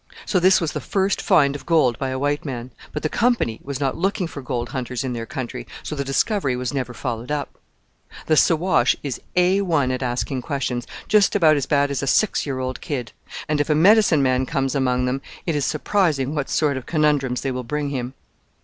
[0.25, 3.59] So this was the first find of gold by a white man; but the Company
[3.63, 7.29] was not looking for gold hunters in their country, so the discovery was never followed
[7.29, 7.49] up.
[8.25, 12.57] "The Siwash is A1 at asking questions just about as bad as a six year
[12.57, 13.11] old kid;
[13.47, 17.41] and if a medicine man comes among them it is surprising what sort of conundrums
[17.41, 18.15] they will bring him."